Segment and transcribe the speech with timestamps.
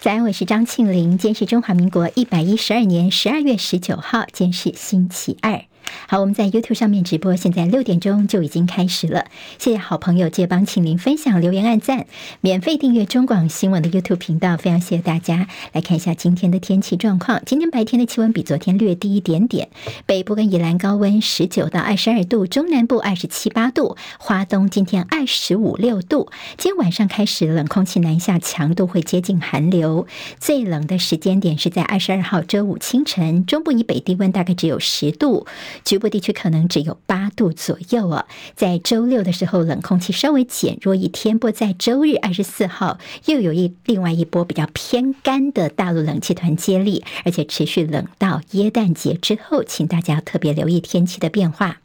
[0.00, 1.18] 早安，我是张庆玲。
[1.18, 5.62] 今天是中华民国一百一十二年十二月十九号，今天是星期二。
[6.06, 9.26] 好，我们在 YouTube 上面直播，现在六点钟就已经开始了。
[9.58, 12.06] 谢谢好朋友借帮请您分享、留言、按赞，
[12.40, 15.46] 免费订阅中广新闻的 YouTube 频道，非常谢谢大家。
[15.72, 19.68] 来看一下今天的天气状况，今天白天的气温比昨天略低一点点，
[20.06, 26.30] 北部跟宜兰高温十九到二十二度，中南部二十七八度，花东今天二十五六度。
[26.58, 30.06] 今天晚上开始冷空气南下，强度会接近寒流，
[30.40, 35.46] 最冷的时间点是在二十二号周五清晨，中部以北低温大概只有十度。
[35.90, 38.26] 局部地区可能只有八度左右哦。
[38.54, 51.80] 在周六的时候，冷空气稍微减弱一天，不在周日二十四号又有一另外一波比较偏干的大陆冷气团接力，而且持续冷到耶诞节之后，请大家特别留意天气的变化。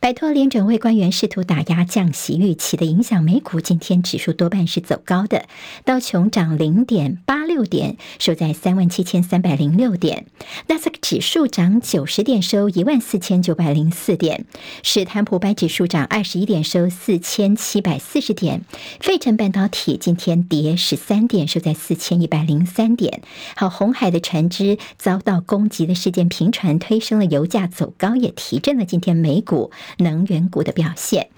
[0.00, 5.44] 摆脱联准会官员试图打压降息预期的影响，美股今天指数多半是走高的，
[5.84, 10.24] 道琼涨零点八六点，收在三万七千三百零六点；
[10.68, 14.46] 纳斯达克指数涨九十点，收一万四千九百零四点；
[14.82, 18.60] 史坦普白指数涨二十一点，收四千七百四十点；
[19.00, 23.20] 费城半导体今天跌十三点，收在四千一百零三点。
[23.54, 29.70] 好，红海的船只遭到攻击的事件频传，推升了油价走高，也提振了今天美股。
[29.98, 31.28] 能源股的表现。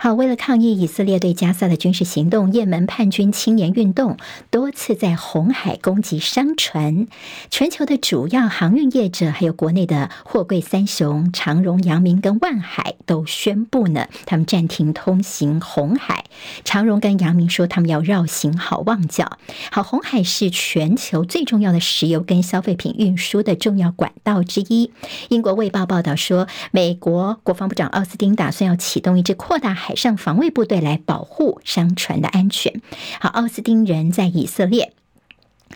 [0.00, 4.16] 好，为了抗议以色列对加萨的军事行动，也门叛军青年运动
[4.50, 7.08] 多次在红海攻击商船。
[7.50, 16.24] 全球的主要航运业者，还有国内的货柜三雄长荣、阳明跟万海都宣布呢，他们暂停通行红海。
[16.64, 19.38] 长荣跟阳明说，他们要绕行好望角。
[19.72, 24.92] 好，红海是全球最重要的石油跟消费品运输的重要管道之一。
[25.28, 32.80] 英国卫报报道说，美国国防部长奥斯汀打算要启动一支扩大海上防卫部队来保护商船的安全。
[33.20, 34.92] 好，奥斯汀人在以色列，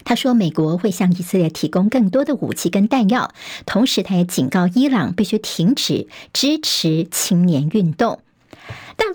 [0.05, 3.35] 他说美国会向以色列提供更多的武器跟弹药，
[3.67, 8.21] 同时他也警告伊朗必须停止支持青年运动。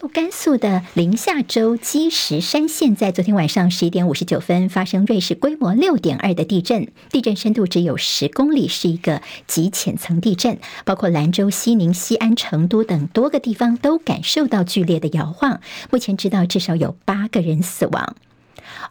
[0.05, 10.59] 甘肃的临夏州积石山县在昨天晚上十一点五十九分发生瑞士规模六点二的地震，地震深度只有十公里，是一个极浅层地震。
[10.83, 15.61] 包括兰州、西宁、西安、成都等多个地方都感受到剧烈的摇晃。
[15.91, 18.15] 目前知道至少有八个人死亡。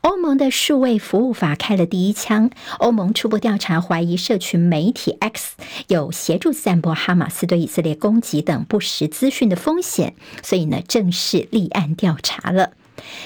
[0.03, 2.51] 欧盟的数位服务法开了第一枪。
[2.79, 5.55] 欧盟初步调查怀疑社群媒体 X
[5.89, 12.73] 有协助散播哈马斯对以色列攻击等不实资讯的风险，所以呢，正式立案调查了。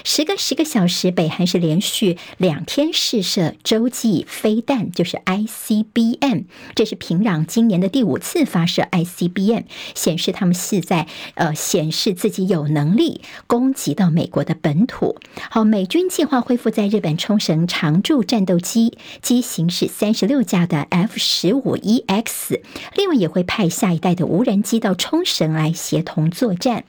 [0.03, 6.43] 时隔十个小时，北韩是连续两天试射洲际飞弹，就是 ICBM。
[6.75, 9.63] 这是平壤今年的第五次发射 ICBM，
[9.95, 15.17] 显示他们是在呃显示自己有能力攻击到美国的本土。
[15.49, 22.61] 好，美军计划恢复在日本冲绳常驻战斗机，机型是三十六架的 F 十五 EX，
[22.95, 26.85] 另外也会派下一代的无人机到冲绳来协同作战。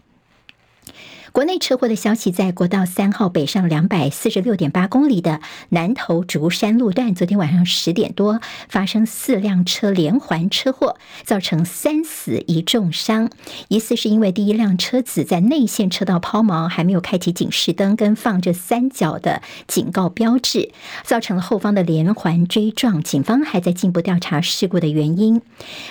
[1.32, 13.30] 国内车祸的消息，在国道三号北上两百四十六点八公里的南投竹山路段，昨天晚上十点多发生四辆车连环车祸，造成三死一重伤。
[13.68, 20.70] 疑似是因为第一辆车子在内线车道抛锚，还没有开启警示灯跟放着三角的警告标志，
[21.02, 23.02] 造成了后方的连环追撞。
[23.02, 25.40] 警方还在进一步调查事故的原因。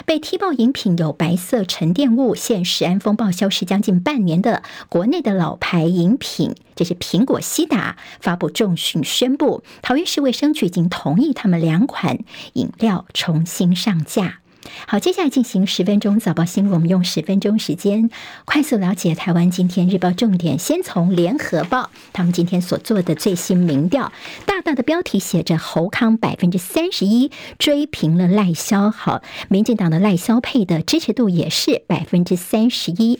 [0.05, 5.30] 被踢爆饮品有白色沉淀物，现食安风暴消失将近半年的国内的。
[5.33, 12.19] 老牌饮品，这是苹果西打发布重讯宣布，桃园市卫生局已经同意他们两款
[12.53, 14.39] 饮料重新上架。
[14.85, 18.11] 好，接下来进行十分钟早报新闻，我们用十分钟时间
[18.45, 20.59] 快速了解台湾今天日报重点。
[20.59, 24.13] 先从联合报他们今天所做的最新民调，
[24.45, 33.19] 大大的标题写着侯康百分之三十一追平了赖萧，好，民进党的赖萧配的支持度也是百分之三十一。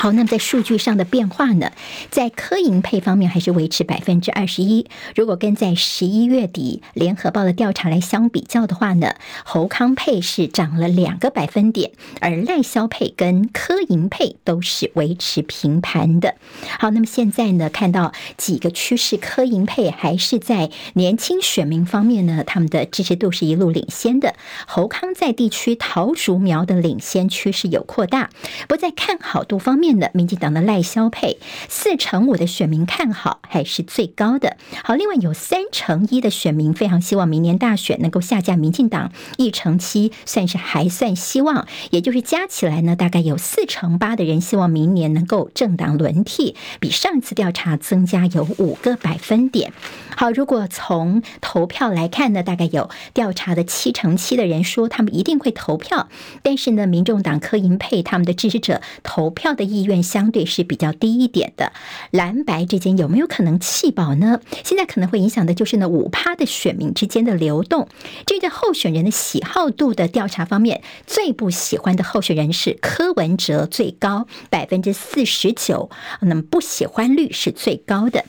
[0.00, 1.72] 好，那么在数据上的变化呢？
[2.10, 4.86] 在柯银配方面还是维持百分之二十一。
[5.14, 11.92] 如果跟在十一月底联合报的调查来相比较的话呢，侯康配是涨了两个百分点，
[12.22, 16.36] 而赖萧配跟柯银配都是维持平盘的。
[16.78, 24.34] 好，那么现在呢，看到几个趋势，柯银配还是在年轻选民方面呢，他们的支持度是一路领先的。
[24.66, 28.30] 侯康在地区桃竹苗的领先趋势有扩大，
[28.66, 29.89] 不在看好度方面。
[29.90, 31.38] 面呢，民进党的赖萧配
[31.68, 34.56] 四成五的选民看好，还是最高的。
[34.84, 49.72] 好，另外有三成一的选民非常希望明年大选能够下架民进党，一成七算是还算希望，也就是加起来呢，大概有四成八的人希望明年能够政党轮替，比上次调查增加有五个百分点。
[50.16, 56.08] 好，如果从投票来看呢，大概有调查的七成七的人说他们一定会投票，
[56.42, 61.72] 但是呢，民众党柯银配他们的支持者投票的意愿相对是比较低一点的。
[62.10, 64.40] 蓝白之间有没有可能弃保呢？
[64.64, 67.88] 现在可能会影响的就是那五趴的选民之间的流动。
[68.26, 75.90] 这个候选人的喜好度的调查方面，最不喜欢的候选人是柯文哲，最高百分之四十九，
[76.20, 78.24] 那么不喜欢率是最高的。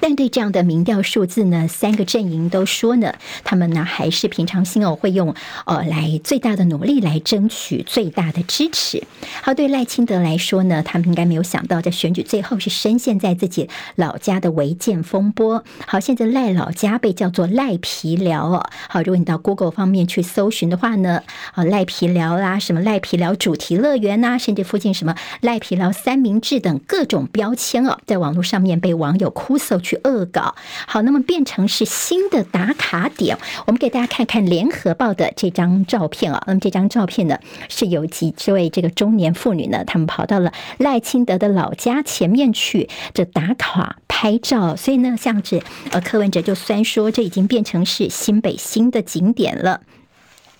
[0.00, 3.14] 但对这样的民调数字呢，三个阵营都说呢，
[3.44, 5.34] 他们呢还是平常心哦，会用
[5.64, 9.02] 呃来最大的努力来争取最大的支持。
[9.42, 15.64] 好，对赖清德来说呢，他们应该没有想到，在选举最后是深陷在自己老家的违建风波。
[15.86, 18.66] 好，现在赖老家被叫做赖皮寮哦。
[18.88, 21.22] 好，如果你到 Google 方面去搜寻的话呢，
[21.54, 29.76] 啊赖皮寮啦，什么赖皮寮主题乐园呐，甚至附近什么赖皮寮三明治等各种标签哦，在网络上面被网友哭诉。
[29.86, 30.56] 去恶搞，
[30.88, 33.38] 好，那么变成是新的打卡点。
[33.66, 36.42] 我们给大家看看联合报的这张照片啊。
[36.48, 37.38] 那么这张照片呢，
[37.68, 44.74] 是有几位这个中年妇女呢，他们跑到了赖清德的老家前面去这打卡拍照。
[44.74, 45.62] 所以呢，像是
[45.92, 49.82] 呃柯文哲就虽然说这已经变成是新北新的景点了。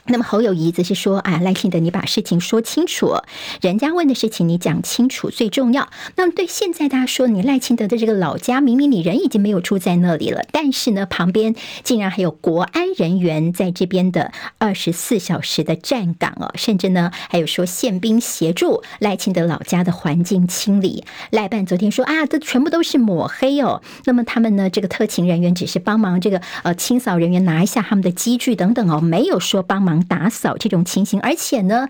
[0.08, 3.14] 那么侯友谊则是说啊，赖清德，你把事情说清楚，
[3.60, 5.88] 人家问的事情你讲清楚最重要。
[6.16, 21.04] 那么对现在大家说，你赖清德的这个老家，明明你人已经没有住在那里了，但是呢，旁边竟然还有国安人员在这边的二十四小时的站岗哦，甚至呢还有说宪兵协助赖清德老家的环境清理。
[21.30, 23.82] 赖办昨天说啊，这全部都是抹黑哦。
[24.04, 29.95] 那么他们呢，这个特勤人员只是帮忙这个呃清扫人员拿一下他们的机具等等哦，没有说帮忙。
[30.04, 31.88] 打扫这种情形，而且呢，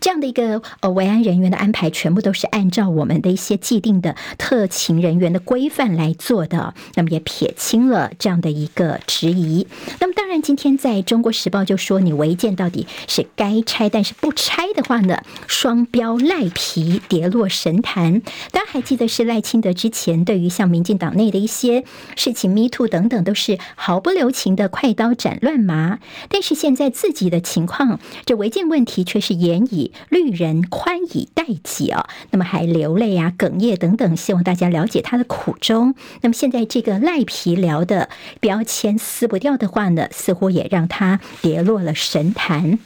[0.00, 6.74] 这样的一个呃维安人员的安排，全部都是按照我们的一些既定的特勤人员的规范来做的。
[6.94, 9.66] 那么也撇清了这样的一个质疑。
[10.00, 18.20] 那么当然，今天在中国时报就说，你违建到底是该拆，但是不拆的话呢，双标赖皮跌落神坛。
[18.52, 21.84] 大家还记得是赖清德之前对于像民进党内的一些
[22.14, 25.98] 事情，Me Too 等等，都是毫不留情的快刀斩乱麻。
[26.28, 27.38] 但是现在自己的。
[27.48, 32.08] 情况，这违建问题却是严以律人，宽以待己啊。
[32.30, 35.94] 那么还流泪啊、哽咽等等，希望大家了解他的苦衷。
[36.20, 38.10] 那么现在这个赖皮聊的
[38.40, 42.78] 标签撕不掉的话呢，似乎也让他跌落了神坛。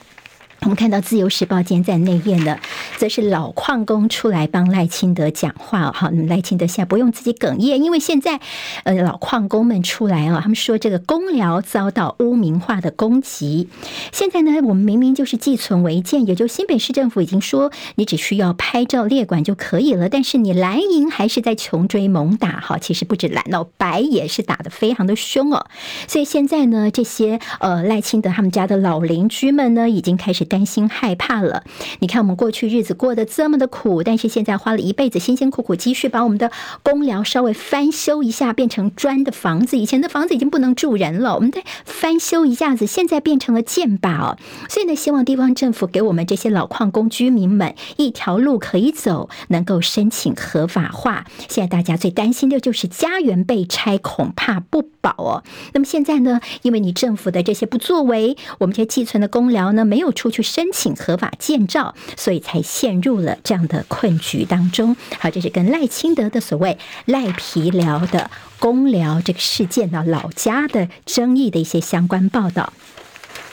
[0.63, 2.57] 我们看到《自由时报》今天在内页呢，
[2.97, 5.93] 则是老矿工出来帮赖清德讲话哦。
[5.93, 8.39] 好，那么赖清德现在不用自己哽咽，因为现在
[8.85, 13.69] 呃老矿工们出来啊，他们说这个工寮遭到污名化的攻击。
[14.13, 22.61] 现在呢，我们明明就是寄存违建，也就新北市政府已经说你只需要拍照列管就可以了，但是你蓝营还是在穷追猛打。
[22.61, 25.67] 哈，其实不止蓝哦，白也是打得非常的凶哦。
[26.07, 30.47] 所以现在呢，这些呃赖清德他们家的老邻居们呢，已经开始。
[30.53, 31.65] 担心害怕了，
[32.01, 36.53] 你看我们过去日子过得这么的苦，但是现在花了一辈子辛辛苦苦积蓄，把我们的
[36.83, 39.79] 工寮稍微翻修一下，变成砖的房子。
[39.79, 44.37] 以前的房子已经不能住人了，我们再翻修一下子，现在变成了箭靶哦。
[44.69, 51.25] 所以呢，希望地方政府给我们这些老矿工居民们一条路可以走，能够申请合法化。
[51.49, 55.43] 现在大家最担心的就是家园被拆，恐怕不保哦。
[55.73, 60.42] 那么现在呢，因为你政府的这些不作为，我们这些寄存的公寮呢，没有出去。
[60.43, 64.97] 申请合法建造，所以才陷入了这样的困局当中。
[65.19, 72.73] 好，这是跟赖清德的所谓赖皮寮的公寮这个事件呢，老家的争议的一些相关报道。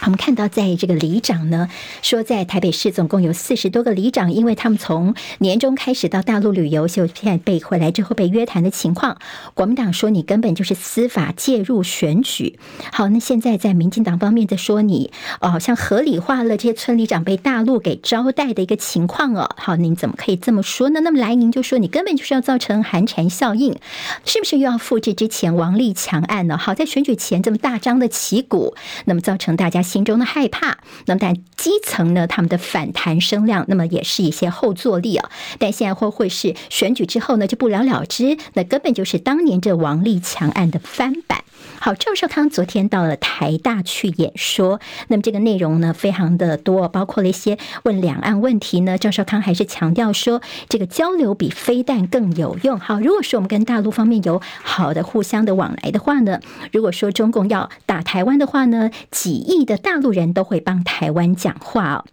[0.02, 1.70] 我们看到，在这个里长呢，
[2.02, 9.18] 说在台北市总共有四十多个里长，因为他们从年终开始到大陆旅游，就现在被回来之后被约谈的情况。
[9.54, 12.58] 国民党说你根本就是司法介入选举。
[12.94, 19.50] 好，那现在在民进党方面在说你哦，好像合理化了这些村里长被大陆给招待的一个情况哦。
[19.58, 21.02] 好，您怎么可以这么说呢？
[21.02, 23.78] 那么来您就说你根本就是要造成寒蝉效应，
[24.24, 26.58] 是不是又要复制之前王立强案呢？
[26.58, 29.84] 好，在选举前这么大张的旗鼓，那么造成大家。
[29.90, 30.78] 心中的害怕。
[31.08, 35.30] 那么，但基层呢，他们的反弹声量，那么也是一些后坐力啊。
[35.58, 41.44] 但现在会会是选举之后呢，就不了了之，那根本就是当年这王立强案的翻版。
[41.82, 48.98] 好，赵少康昨天到了台大去演说，那么这个内容呢非常的多，包括了一些问两岸问题呢。
[48.98, 52.78] 赵少康还是强调说，这个交流比飞弹更有用。
[52.78, 56.42] 好，如果说我们跟大陆方面有好的互相的往来的话呢，
[56.74, 62.06] 如果说中共要打台湾的话呢，几亿的大陆人都会帮台湾讲话哦。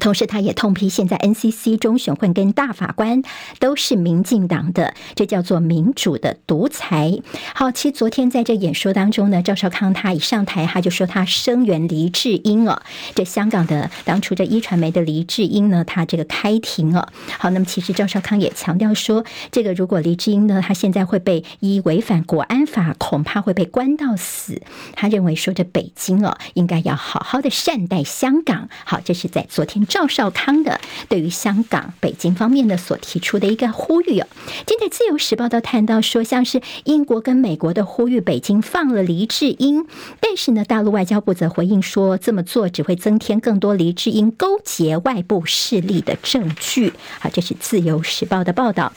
[0.00, 3.22] 同时，他也痛批现在 NCC 中选会跟大法官
[3.58, 7.18] 都是民进党的，这叫做民主的独裁。
[7.54, 12.80] 好，其实昨天在这演说当中呢，赵少康他一上台，他就说他声援黎智英哦，
[13.14, 17.08] 这香港的当初这一传媒的黎智英呢，他这个开庭哦。
[17.38, 24.62] 好，那么其实赵少康也强调说，这个如果黎智英呢，他现在会被依违反国安法，恐怕会被关到死。
[24.94, 28.68] 他认为说，这北京哦，应该要好好的善待香港。
[28.84, 29.87] 好，这是在昨天。
[29.88, 34.26] 赵少康的对于香港、北京方面的所提出的一个呼吁哦，
[34.66, 39.86] 今天《自由时报》都谈到说，像是英国跟美国的呼吁，北京放了黎智英，
[40.20, 46.92] 但是呢，大陆外交部则回应说，这么做只会增添更多黎智英勾结外部势力的证据。
[47.18, 48.92] 好，这是《自由时报》的报道。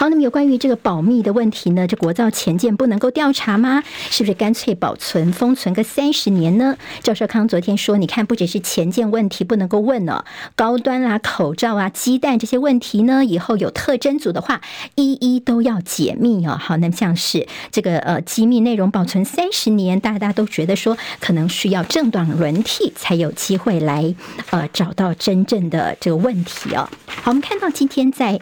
[0.00, 1.86] 好，那么有关于这个保密的问题呢？
[1.86, 3.82] 这国造前舰不能够调查吗？
[4.08, 6.74] 是不是干脆保存封存个三十年呢？
[7.02, 10.24] 赵少康昨天说，你看，不只是前舰问题不能够问了，
[10.56, 14.62] 高端啦、口罩啊、鸡蛋这些问题呢，以后有特征组的话，
[14.94, 16.56] 一一都要解密哦。
[16.58, 24.14] 好，那么像是这个呃机密内容保存三十年，大家都觉得说可能需要政党轮替才有机会来
[24.48, 26.88] 呃找到真正的这个问题哦。
[27.06, 28.40] 好，我们看到今天在。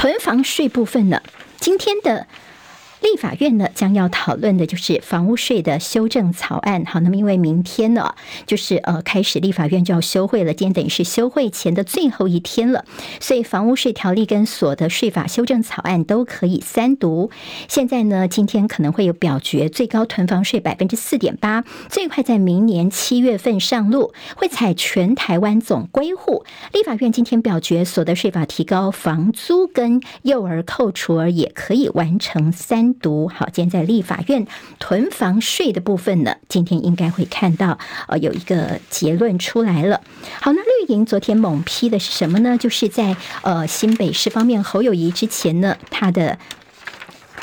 [0.00, 1.20] 囤房税部分呢，
[1.58, 2.26] 今天的。
[3.00, 6.84] 立法院呢，将要讨论的就是房屋税的修正草案。
[6.84, 8.14] 好，那么因为明天呢，
[8.46, 12.84] 就是呃开始立法院就要休会了，今天等于是休会前的最后一天了，
[13.18, 17.30] 所以房屋税条例跟所得税法修正草案都可以三读。
[17.68, 26.44] 现在呢，今天可能会有表决，最高囤房税百分之四点八，最快在明年七月份上路，会采全台湾总归户。
[26.72, 32.89] 立法院今天表决所得税法提高房租跟幼儿扣除额也可以完成三。
[32.94, 34.46] 读好，今天在立法院
[34.78, 37.78] 囤房税的部分呢，今天应该会看到
[38.08, 40.00] 呃有一个结论出来了。
[40.40, 42.56] 好，那绿营昨天猛批的是什么呢？
[42.56, 46.38] 就是在呃新北市方面，侯友谊之前呢，他的。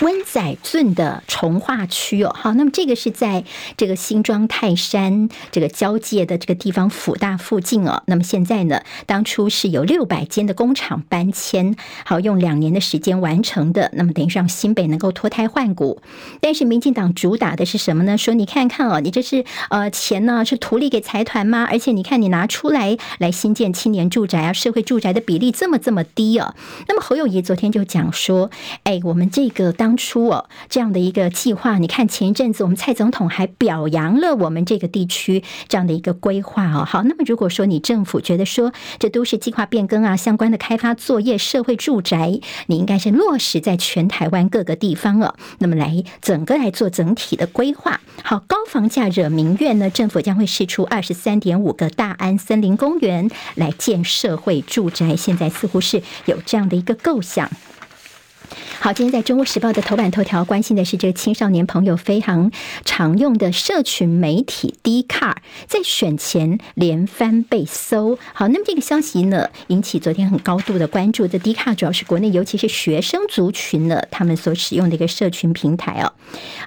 [0.01, 3.43] 温仔圳的从化区哦，好，那么这个是在
[3.75, 8.03] 这个新庄泰山这个交界的这个地方辅大附近哦。
[8.05, 11.75] 那么现在呢，当初是有六百间的工厂搬迁，
[12.05, 13.89] 好，用两年的时间完成的。
[13.93, 16.01] 那么等于让新北能够脱胎换骨。
[16.41, 18.17] 但是民进党主打的是什么呢？
[18.17, 21.67] 说你看看哦，你这是呃钱呢是图利给财团吗？
[21.69, 26.53] 而且你看你拿出来来新建青年住宅啊，社会住宅的比例这么这么低哦。
[26.87, 28.51] 那么侯友谊昨天就讲说，
[28.83, 36.83] 哎，我们这个当当初哦，这样的一个计划，你看前一阵子我们蔡总统还表扬了我们这个地区这样的一个规划哦。
[36.83, 45.35] 好，那么如果说你政府觉得说这都市计划变更啊，相关的开发作业、社会住宅，你应该是落实在全台湾各个地方哦。
[45.59, 48.01] 那么来整个来做整体的规划。
[48.23, 57.49] 好，高房价惹民怨呢，政府将会释出二十三点五个大安森林公园来建社会住宅，现在似乎是有这样的一个构想。
[58.79, 62.51] 好，今天在《中国时报》的头版头条，关心的是这个青少年朋友非常
[62.85, 68.17] 常用的社群媒体 d c a r 在选前连番被搜。
[68.33, 71.27] 好，那么这个消息呢，引起昨天很高度的关注。
[71.27, 76.13] 这 d c a r 主要是国内尤其是学生族群呢，他们所使用的一个社群平台哦。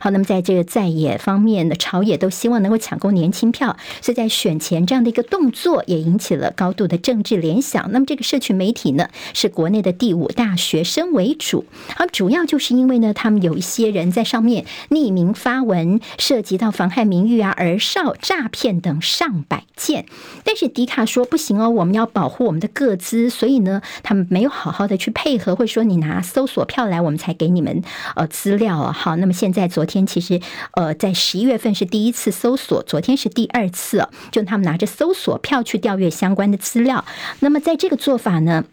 [0.01, 7.91] 好，那么在这个在野方面的朝野都希望能够抢攻年轻票，所以在选前这样的一个动作也引起了高度的政治联想。
[7.93, 11.65] 那么这个社群媒体呢，是国内的第五大学生为主。
[11.97, 20.07] 好，主要就是因为呢，他们有一些人在上面匿名发文，涉及到妨害名誉啊、儿少诈骗等上百件。
[20.45, 27.83] 但是迪卡说不行哦，我们要保护我们的个资，所以呢，他们没有好好的去配合，会说你拿搜索票来，我们才给你们
[28.17, 28.93] 呃资料啊。
[28.93, 30.41] 好，那么现在昨天其实
[30.73, 37.05] 呃在十一月份是第一次搜索，昨天是第二次，就他们拿着搜索票去调阅相关的资料。
[37.41, 38.65] 那么在这个做法呢，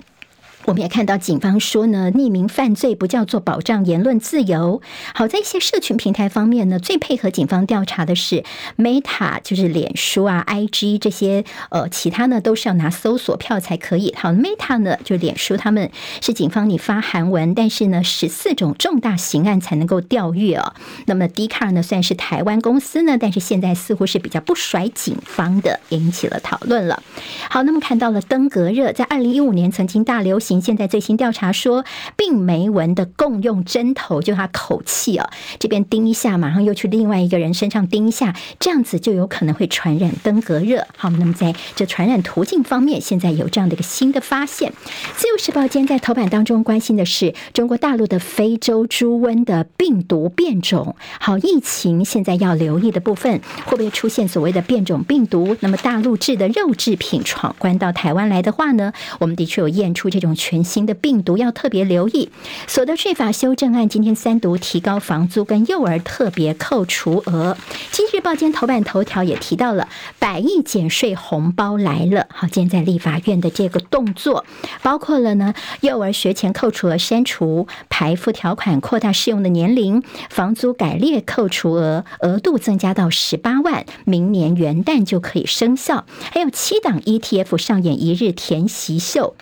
[0.67, 4.81] 我们也看到警方说呢，匿名犯罪不叫做保障言论自由。
[5.15, 8.43] 好在一些社群平台方面呢，最配合警方调查的是
[8.77, 14.13] Meta，就是脸书啊、IG 这些，呃，其他呢都是要拿搜索票才可以。
[14.17, 20.73] 好，Meta 呢就脸书，他们是警方你发韩文，但是呢十四种重大刑案才能够调阅哦。
[21.05, 27.01] 那么 Dcard 呢算是台湾公司呢，但是现在似乎是比较不甩警方的，引起了讨论了。
[27.49, 31.85] 好，那么看到了登革热，在二零一五年曾经大流行，现在最新调查说，
[32.15, 40.87] 并没闻的共用针头，就他口气哦，这边叮一下，马上又去另外一个人身上叮一下，这样子就有可能会传染登革热。
[40.95, 44.73] 好，那么在这传染途径方面，现在有这样的一个新的发现。
[45.15, 50.95] 自由时报今天在头版当中关心的是中国大陆的非洲猪瘟的病毒变种。
[51.19, 55.55] 好，疫情现在要留意的部分，会不会出现所谓的变种病毒？
[55.59, 62.29] 那么大陆制的肉制品闯关到台湾来的话呢，我们的确有验出这种全新的病毒，要特别留意。
[62.67, 67.57] 所得税法修正案今天三读提高房租跟幼儿特别扣除额。
[67.91, 69.89] 经济日报今天头版头条也提到了
[70.19, 72.27] 百亿减税红包来了。
[72.29, 74.45] 好，今天在立法院的这个动作，
[74.81, 86.05] 包括了呢幼儿学前扣除额删除，排付条款扩大适用的年龄，房租改列扣除额额度增加到十八万，明年元旦就可以生效。
[86.31, 89.35] 还有七档 ETF 上演一日填席秀。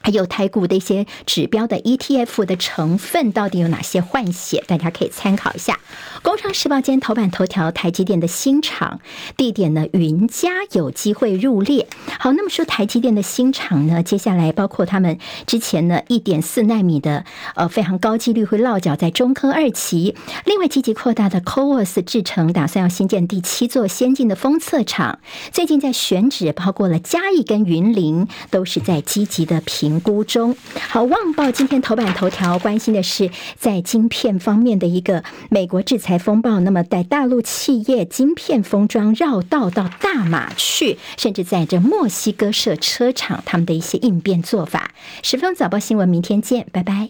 [0.00, 4.64] 还有台股的一些指标的 ETF 的成分到底有哪些换血？
[4.66, 5.78] 大家可以参考一下。
[6.22, 9.00] 工商时报今天头版头条，台积电的新厂
[9.36, 11.86] 地点呢，云嘉有机会入列。
[12.18, 17.24] 好，那么说台积电的新厂呢，接下来包括他们之前呢一点四纳米的
[17.54, 20.14] 呃非常高几率会落脚在中科二期，
[20.44, 25.18] 另外积极扩大的 CoWoS 制程，打算要新建第七座先进的封测厂。
[25.52, 29.87] 最近在选址，包括了嘉义跟云林，都是在积极的评。
[29.88, 30.54] 评估中，
[30.90, 36.60] 好，《旺报》今天头版头条关心的是在晶片方面的一个美国制裁风暴。
[36.60, 44.90] 那么，在大陆企业晶片封装绕道到大马去，甚至在这墨西哥设车厂，他们的一些应变做法。
[45.22, 47.08] 十分早报新闻，明天见，拜拜。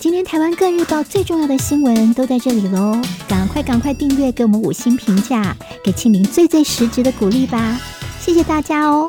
[0.00, 7.80] 今天台湾各日报最重要的新闻都在这里喽，赶快赶快订阅，给我们五星评价，给庆玲最最实质的鼓励吧，
[8.18, 9.08] 谢谢大家哦。